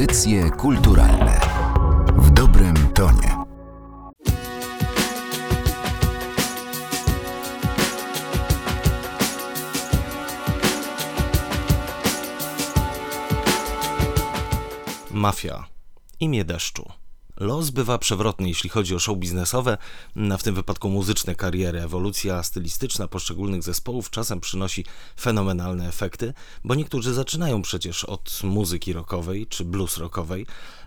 Audycje 0.00 0.50
kulturalne 0.50 1.40
w 2.16 2.30
dobrym 2.30 2.74
tonie. 2.94 3.36
Mafia. 15.10 15.64
Imię 16.20 16.44
deszczu. 16.44 16.99
Los 17.40 17.70
bywa 17.70 17.98
przewrotny, 17.98 18.48
jeśli 18.48 18.70
chodzi 18.70 18.94
o 18.94 18.98
show 18.98 19.18
biznesowe, 19.18 19.78
w 20.16 20.42
tym 20.42 20.54
wypadku 20.54 20.88
muzyczne 20.88 21.34
kariery. 21.34 21.80
Ewolucja 21.80 22.42
stylistyczna 22.42 23.08
poszczególnych 23.08 23.62
zespołów 23.62 24.10
czasem 24.10 24.40
przynosi 24.40 24.84
fenomenalne 25.20 25.88
efekty, 25.88 26.34
bo 26.64 26.74
niektórzy 26.74 27.14
zaczynają 27.14 27.62
przecież 27.62 28.04
od 28.04 28.40
muzyki 28.44 28.92
rockowej 28.92 29.46
czy 29.46 29.64
blues 29.64 29.98
rockowej 29.98 30.46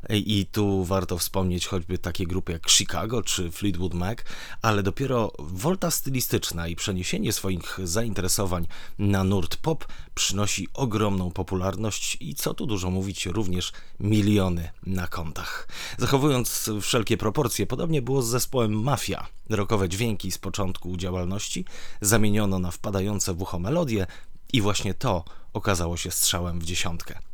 i 0.09 0.45
tu 0.52 0.84
warto 0.84 1.18
wspomnieć 1.18 1.68
choćby 1.68 1.98
takie 1.98 2.28
grupy 2.28 2.52
jak 2.52 2.70
Chicago 2.70 3.22
czy 3.22 3.52
Fleetwood 3.52 3.94
Mac, 3.94 4.17
ale 4.62 4.84
dopiero 4.84 5.31
wolta 5.40 5.92
stylistyczna 5.92 6.67
i 6.67 6.76
przeniesienie 6.76 7.34
swoich 7.34 7.80
zainteresowań 7.84 8.67
na 9.00 9.23
nurt 9.23 9.58
pop 9.58 9.86
przynosi 10.16 10.67
ogromną 10.73 11.31
popularność 11.31 12.17
i 12.20 12.36
co 12.36 12.54
tu 12.54 12.66
dużo 12.66 12.90
mówić, 12.90 13.26
również 13.26 13.72
miliony 14.00 14.70
na 14.86 15.08
kontach. 15.08 15.67
Zachowując 15.98 16.70
wszelkie 16.82 17.18
proporcje, 17.18 17.68
podobnie 17.68 18.02
było 18.02 18.22
z 18.22 18.28
zespołem 18.28 18.84
Mafia. 18.84 19.28
Rokowe 19.50 19.90
dźwięki 19.90 20.32
z 20.32 20.38
początku 20.38 20.98
działalności 20.98 21.66
zamieniono 22.02 22.60
na 22.60 22.72
wpadające 22.72 23.34
w 23.34 23.42
ucho 23.42 23.60
melodie 23.60 24.08
i 24.54 24.62
właśnie 24.62 24.94
to 24.94 25.24
okazało 25.54 25.98
się 25.98 26.12
strzałem 26.12 26.60
w 26.60 26.66
dziesiątkę. 26.66 27.33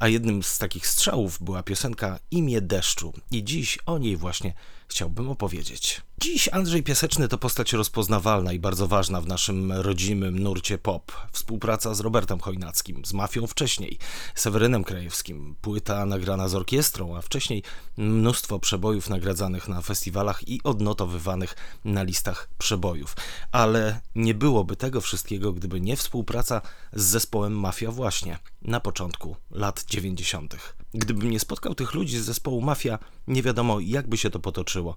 A 0.00 0.08
jednym 0.08 0.42
z 0.42 0.58
takich 0.58 0.86
strzałów 0.86 1.42
była 1.42 1.62
piosenka 1.62 2.18
Imię 2.30 2.60
deszczu 2.60 3.12
i 3.30 3.44
dziś 3.44 3.78
o 3.86 3.98
niej 3.98 4.16
właśnie 4.16 4.54
chciałbym 4.88 5.30
opowiedzieć. 5.30 6.02
Dziś 6.20 6.48
Andrzej 6.52 6.82
Piaseczny 6.82 7.28
to 7.28 7.38
postać 7.38 7.72
rozpoznawalna 7.72 8.52
i 8.52 8.58
bardzo 8.58 8.88
ważna 8.88 9.20
w 9.20 9.26
naszym 9.26 9.72
rodzimym 9.72 10.38
nurcie 10.38 10.78
pop. 10.78 11.12
Współpraca 11.32 11.94
z 11.94 12.00
Robertem 12.00 12.40
Chojnackim, 12.40 13.04
z 13.04 13.12
Mafią 13.12 13.46
wcześniej, 13.46 13.98
Sewerynem 14.34 14.84
Krajewskim, 14.84 15.56
płyta 15.60 16.06
nagrana 16.06 16.48
z 16.48 16.54
orkiestrą, 16.54 17.16
a 17.16 17.22
wcześniej 17.22 17.62
mnóstwo 17.96 18.58
przebojów 18.58 19.10
nagradzanych 19.10 19.68
na 19.68 19.82
festiwalach 19.82 20.48
i 20.48 20.62
odnotowywanych 20.64 21.54
na 21.84 22.02
listach 22.02 22.48
przebojów. 22.58 23.16
Ale 23.52 24.00
nie 24.14 24.34
byłoby 24.34 24.76
tego 24.76 25.00
wszystkiego, 25.00 25.52
gdyby 25.52 25.80
nie 25.80 25.96
współpraca 25.96 26.62
z 26.92 27.02
zespołem 27.04 27.60
Mafia 27.60 27.90
właśnie 27.90 28.38
na 28.62 28.80
początku 28.80 29.36
lat 29.58 29.84
90. 29.88 30.56
Gdybym 30.94 31.30
nie 31.30 31.40
spotkał 31.40 31.74
tych 31.74 31.94
ludzi 31.94 32.18
z 32.18 32.24
zespołu 32.24 32.60
Mafia, 32.60 32.98
nie 33.26 33.42
wiadomo 33.42 33.80
jak 33.80 34.08
by 34.08 34.16
się 34.16 34.30
to 34.30 34.38
potoczyło. 34.38 34.96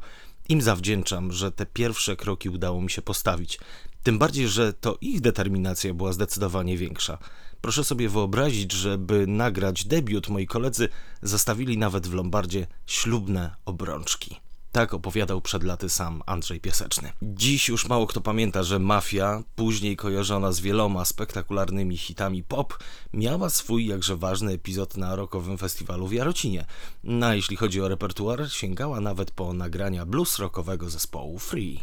Im 0.49 0.61
zawdzięczam, 0.61 1.31
że 1.31 1.51
te 1.51 1.65
pierwsze 1.65 2.15
kroki 2.15 2.49
udało 2.49 2.81
mi 2.81 2.89
się 2.89 3.01
postawić. 3.01 3.59
Tym 4.03 4.19
bardziej, 4.19 4.47
że 4.47 4.73
to 4.73 4.97
ich 5.01 5.21
determinacja 5.21 5.93
była 5.93 6.13
zdecydowanie 6.13 6.77
większa. 6.77 7.17
Proszę 7.61 7.83
sobie 7.83 8.09
wyobrazić, 8.09 8.71
że 8.71 8.97
by 8.97 9.27
nagrać 9.27 9.85
debiut, 9.85 10.29
moi 10.29 10.47
koledzy 10.47 10.89
zastawili 11.21 11.77
nawet 11.77 12.07
w 12.07 12.13
Lombardzie 12.13 12.67
ślubne 12.85 13.55
obrączki. 13.65 14.50
Tak 14.71 14.93
opowiadał 14.93 15.41
przed 15.41 15.63
laty 15.63 15.89
sam 15.89 16.23
Andrzej 16.25 16.59
Piaseczny. 16.59 17.11
Dziś 17.21 17.67
już 17.67 17.87
mało 17.87 18.07
kto 18.07 18.21
pamięta, 18.21 18.63
że 18.63 18.79
Mafia, 18.79 19.43
później 19.55 19.97
kojarzona 19.97 20.51
z 20.51 20.59
wieloma 20.59 21.05
spektakularnymi 21.05 21.97
hitami 21.97 22.43
pop, 22.43 22.77
miała 23.13 23.49
swój 23.49 23.85
jakże 23.85 24.17
ważny 24.17 24.51
epizod 24.51 24.97
na 24.97 25.15
rokowym 25.15 25.57
festiwalu 25.57 26.07
w 26.07 26.13
Jarocinie. 26.13 26.65
No 27.03 27.27
a 27.27 27.35
jeśli 27.35 27.57
chodzi 27.57 27.81
o 27.81 27.87
repertuar, 27.87 28.51
sięgała 28.51 28.99
nawet 28.99 29.31
po 29.31 29.53
nagrania 29.53 30.05
blues 30.05 30.39
rockowego 30.39 30.89
zespołu 30.89 31.39
Free. 31.39 31.79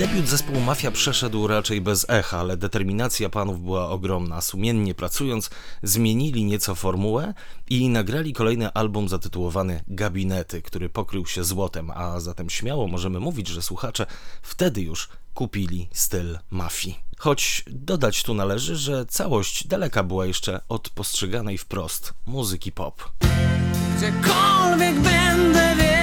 Debiut 0.00 0.26
zespołu 0.26 0.60
Mafia 0.60 0.90
przeszedł 0.90 1.46
raczej 1.46 1.80
bez 1.80 2.06
echa, 2.08 2.38
ale 2.38 2.56
determinacja 2.56 3.28
panów 3.28 3.62
była 3.62 3.88
ogromna. 3.88 4.40
Sumiennie 4.40 4.94
pracując, 4.94 5.50
zmienili 5.82 6.44
nieco 6.44 6.74
formułę 6.74 7.34
i 7.70 7.88
nagrali 7.88 8.32
kolejny 8.32 8.72
album 8.72 9.08
zatytułowany 9.08 9.84
Gabinety, 9.88 10.62
który 10.62 10.88
pokrył 10.88 11.26
się 11.26 11.44
złotem, 11.44 11.90
a 11.90 12.20
zatem 12.20 12.50
śmiało 12.50 12.86
możemy 12.86 13.20
mówić, 13.20 13.48
że 13.48 13.62
słuchacze 13.62 14.06
wtedy 14.42 14.82
już 14.82 15.08
kupili 15.34 15.88
styl 15.92 16.38
mafii. 16.50 16.98
Choć 17.18 17.64
dodać 17.66 18.22
tu 18.22 18.34
należy, 18.34 18.76
że 18.76 19.06
całość 19.06 19.66
daleka 19.66 20.02
była 20.02 20.26
jeszcze 20.26 20.60
od 20.68 20.88
postrzeganej 20.88 21.58
wprost 21.58 22.14
muzyki 22.26 22.72
pop. 22.72 23.10
gdzie 24.00 24.12
gdziekolwiek 24.12 24.96
the 25.52 25.74
wiedział. 25.76 25.99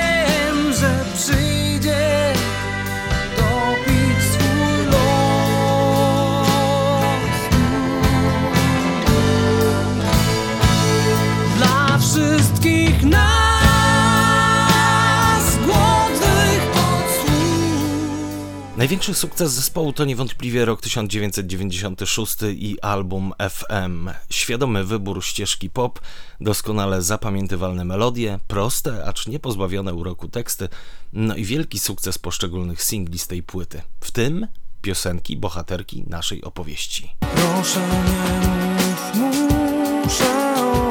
Największy 18.77 19.13
sukces 19.13 19.51
zespołu 19.51 19.93
to 19.93 20.05
niewątpliwie 20.05 20.65
rok 20.65 20.81
1996 20.81 22.35
i 22.49 22.81
album 22.81 23.33
FM. 23.49 24.09
Świadomy 24.29 24.83
wybór 24.83 25.25
ścieżki 25.25 25.69
pop, 25.69 25.99
doskonale 26.41 27.01
zapamiętywalne 27.01 27.85
melodie, 27.85 28.39
proste, 28.47 29.05
acz 29.05 29.27
nie 29.27 29.39
pozbawione 29.39 29.93
uroku 29.93 30.27
teksty, 30.27 30.69
no 31.13 31.35
i 31.35 31.45
wielki 31.45 31.79
sukces 31.79 32.17
poszczególnych 32.17 32.83
singli 32.83 33.19
z 33.19 33.27
tej 33.27 33.43
płyty, 33.43 33.81
w 34.01 34.11
tym 34.11 34.47
piosenki 34.81 35.37
bohaterki 35.37 36.03
naszej 36.07 36.43
opowieści. 36.43 37.15
Proszę 37.35 37.87
nie 38.07 38.47
mów, 39.19 39.33
muszę 40.03 40.86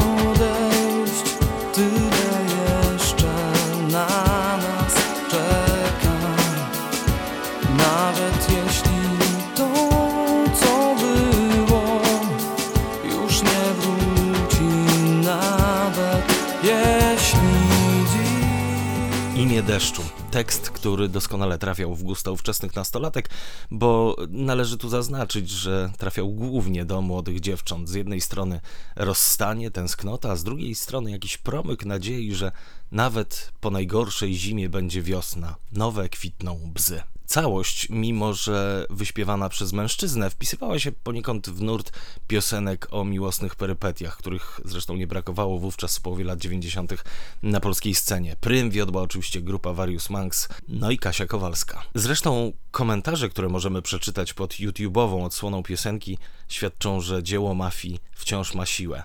Imię 19.37 19.63
deszczu. 19.63 20.03
Tekst, 20.31 20.71
który 20.71 21.09
doskonale 21.09 21.59
trafiał 21.59 21.95
w 21.95 22.03
gusta 22.03 22.31
ówczesnych 22.31 22.77
nastolatek, 22.77 23.31
bo 23.71 24.17
należy 24.29 24.79
tu 24.79 24.89
zaznaczyć, 24.89 25.51
że 25.51 25.93
trafiał 25.99 26.33
głównie 26.33 26.85
do 26.85 27.03
młodych 27.03 27.41
dziewcząt. 27.41 27.89
Z 27.89 27.95
jednej 27.95 28.21
strony 28.21 28.61
rozstanie, 28.97 29.71
tęsknota, 29.71 30.31
a 30.31 30.37
z 30.37 30.45
drugiej 30.45 30.75
strony 30.75 31.11
jakiś 31.11 31.39
promyk 31.39 31.85
nadziei, 31.85 32.35
że 32.35 32.53
nawet 32.93 33.53
po 33.61 33.71
najgorszej 33.71 34.35
zimie 34.35 34.69
będzie 34.69 35.03
wiosna, 35.03 35.57
nowe 35.73 36.09
kwitną 36.09 36.61
bzy. 36.75 37.03
Całość, 37.27 37.87
mimo 37.91 38.35
że 38.35 38.87
wyśpiewana 38.91 39.49
przez 39.49 39.73
mężczyznę, 39.73 40.31
wpisywała 40.31 40.79
się 40.79 40.93
poniekąd 40.93 41.49
w 41.49 41.63
nurt 41.63 41.93
piosenek 42.27 42.89
o 42.91 43.05
miłosnych 43.05 43.57
perypetiach, 43.57 44.17
których 44.17 44.61
zresztą 44.65 44.97
nie 44.97 45.07
brakowało 45.07 45.59
wówczas 45.59 45.99
w 45.99 46.01
połowie 46.01 46.25
lat 46.25 46.39
90. 46.39 47.05
na 47.43 47.61
polskiej 47.61 47.95
scenie. 47.95 48.37
Prym 48.41 48.71
wiodła 48.71 49.03
oczywiście 49.03 49.43
grupa 49.43 49.73
Various 49.73 50.11
Monks, 50.11 50.49
no 50.69 50.91
i 50.91 50.99
Kasia 50.99 51.27
Kowalska. 51.27 51.83
Zresztą 51.95 52.53
komentarze, 52.71 53.29
które 53.29 53.49
możemy 53.49 53.83
przeczytać 53.83 54.35
pod 54.35 54.53
YouTube'ową 54.53 55.25
odsłoną 55.25 55.63
piosenki, 55.63 56.19
świadczą, 56.49 57.01
że 57.01 57.23
dzieło 57.23 57.55
mafii 57.55 58.01
wciąż 58.13 58.55
ma 58.55 58.67
siłę. 58.67 59.03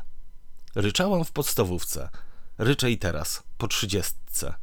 Ryczałam 0.76 1.26
w 1.26 1.32
podstawówce, 1.32 2.10
ryczę 2.58 2.92
i 2.92 2.98
teraz, 2.98 3.44
po 3.58 3.68
trzydziestce 3.68 4.54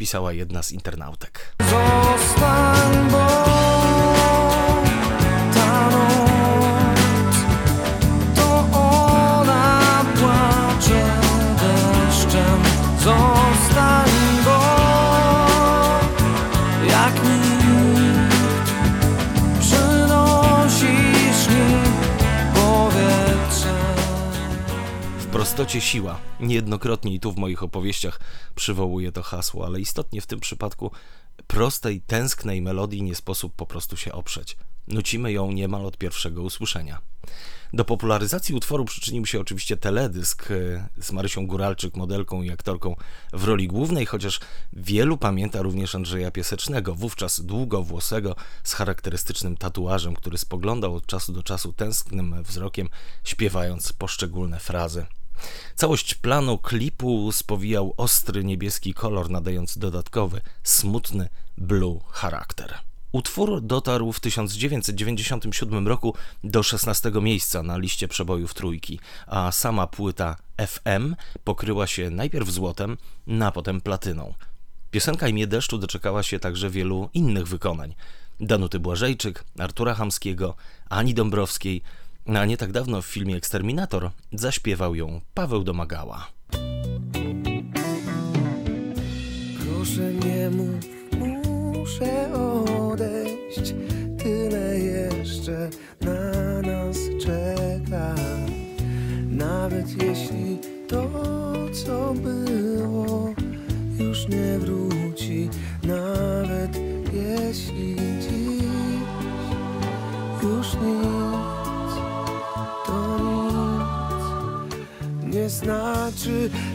pisała 0.00 0.32
jedna 0.32 0.62
z 0.62 0.72
internautek. 0.72 1.56
Zostań, 1.60 3.10
bo... 3.10 3.59
istocie 25.60 25.80
siła. 25.80 26.20
Niejednokrotnie 26.40 27.14
i 27.14 27.20
tu 27.20 27.32
w 27.32 27.36
moich 27.36 27.62
opowieściach 27.62 28.20
przywołuję 28.54 29.12
to 29.12 29.22
hasło, 29.22 29.66
ale 29.66 29.80
istotnie 29.80 30.20
w 30.20 30.26
tym 30.26 30.40
przypadku 30.40 30.90
prostej, 31.46 32.00
tęsknej 32.00 32.62
melodii 32.62 33.02
nie 33.02 33.14
sposób 33.14 33.54
po 33.54 33.66
prostu 33.66 33.96
się 33.96 34.12
oprzeć. 34.12 34.56
Nucimy 34.88 35.32
ją 35.32 35.52
niemal 35.52 35.86
od 35.86 35.98
pierwszego 35.98 36.42
usłyszenia. 36.42 37.00
Do 37.72 37.84
popularyzacji 37.84 38.54
utworu 38.54 38.84
przyczynił 38.84 39.26
się 39.26 39.40
oczywiście 39.40 39.76
teledysk 39.76 40.50
e, 40.50 40.88
z 41.02 41.12
Marysią 41.12 41.46
Góralczyk, 41.46 41.96
modelką 41.96 42.42
i 42.42 42.50
aktorką 42.50 42.96
w 43.32 43.44
roli 43.44 43.68
głównej, 43.68 44.06
chociaż 44.06 44.40
wielu 44.72 45.18
pamięta 45.18 45.62
również 45.62 45.94
Andrzeja 45.94 46.30
Piesecznego, 46.30 46.94
wówczas 46.94 47.40
długowłosego, 47.40 48.36
z 48.64 48.74
charakterystycznym 48.74 49.56
tatuażem, 49.56 50.14
który 50.14 50.38
spoglądał 50.38 50.94
od 50.94 51.06
czasu 51.06 51.32
do 51.32 51.42
czasu 51.42 51.72
tęsknym 51.72 52.42
wzrokiem, 52.42 52.88
śpiewając 53.24 53.92
poszczególne 53.92 54.60
frazy. 54.60 55.06
Całość 55.74 56.14
planu 56.14 56.58
klipu 56.58 57.32
spowijał 57.32 57.94
ostry 57.96 58.44
niebieski 58.44 58.94
kolor, 58.94 59.30
nadający 59.30 59.80
dodatkowy, 59.80 60.40
smutny 60.62 61.28
blue 61.58 62.00
charakter. 62.10 62.78
Utwór 63.12 63.62
dotarł 63.62 64.12
w 64.12 64.20
1997 64.20 65.88
roku 65.88 66.14
do 66.44 66.62
16 66.62 67.12
miejsca 67.22 67.62
na 67.62 67.78
liście 67.78 68.08
przebojów 68.08 68.54
trójki, 68.54 69.00
a 69.26 69.52
sama 69.52 69.86
płyta 69.86 70.36
FM 70.66 71.14
pokryła 71.44 71.86
się 71.86 72.10
najpierw 72.10 72.50
złotem, 72.50 72.96
a 73.42 73.50
potem 73.52 73.80
platyną. 73.80 74.34
Piosenka 74.90 75.28
Imię 75.28 75.46
deszczu 75.46 75.78
doczekała 75.78 76.22
się 76.22 76.38
także 76.38 76.70
wielu 76.70 77.08
innych 77.14 77.48
wykonań. 77.48 77.94
Danuty 78.40 78.78
Błażejczyk, 78.78 79.44
Artura 79.58 79.94
Hamskiego, 79.94 80.54
Ani 80.88 81.14
Dąbrowskiej, 81.14 81.82
a 82.26 82.44
nie 82.44 82.56
tak 82.56 82.72
dawno 82.72 83.02
w 83.02 83.06
filmie 83.06 83.36
Eksterminator 83.36 84.10
zaśpiewał 84.32 84.94
ją 84.94 85.20
Paweł 85.34 85.64
Domagała. 85.64 86.26
Proszę 89.58 90.12
nie 90.14 90.50
mów, 90.50 90.84
muszę 91.18 92.34
odejść. 92.34 93.74
Tyle 94.18 94.78
jeszcze 94.78 95.70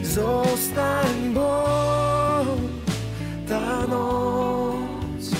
zostań, 0.02 1.34
bo 1.34 1.64
ta 3.48 3.86
noc 3.86 5.30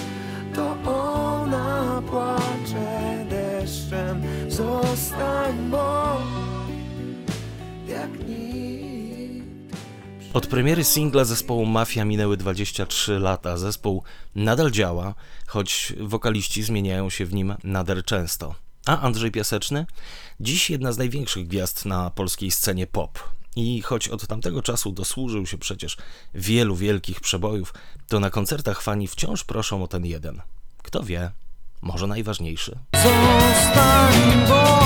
to 0.54 0.76
ona 0.90 2.02
płacze 2.10 3.26
deszczem. 3.30 4.22
Zostań, 4.48 5.70
bo 5.70 6.16
jak 7.88 8.28
nikt. 8.28 9.46
Od 10.32 10.46
premiery 10.46 10.84
singla 10.84 11.24
zespołu 11.24 11.66
Mafia 11.66 12.04
minęły 12.04 12.36
23 12.36 13.18
lata. 13.18 13.56
Zespół 13.56 14.02
nadal 14.34 14.70
działa, 14.70 15.14
choć 15.46 15.92
wokaliści 16.00 16.62
zmieniają 16.62 17.10
się 17.10 17.26
w 17.26 17.34
nim 17.34 17.54
nader 17.64 18.04
często. 18.04 18.54
A 18.86 19.00
Andrzej 19.00 19.30
Piaseczny? 19.30 19.86
Dziś 20.40 20.70
jedna 20.70 20.92
z 20.92 20.98
największych 20.98 21.48
gwiazd 21.48 21.84
na 21.84 22.10
polskiej 22.10 22.50
scenie 22.50 22.86
pop. 22.86 23.35
I 23.56 23.82
choć 23.82 24.08
od 24.08 24.26
tamtego 24.26 24.62
czasu 24.62 24.92
dosłużył 24.92 25.46
się 25.46 25.58
przecież 25.58 25.96
wielu 26.34 26.76
wielkich 26.76 27.20
przebojów, 27.20 27.74
to 28.08 28.20
na 28.20 28.30
koncertach 28.30 28.82
fani 28.82 29.08
wciąż 29.08 29.44
proszą 29.44 29.82
o 29.82 29.88
ten 29.88 30.06
jeden. 30.06 30.42
Kto 30.82 31.02
wie, 31.02 31.30
może 31.82 32.06
najważniejszy. 32.06 32.78
Zostań, 32.94 34.46
bo 34.48 34.85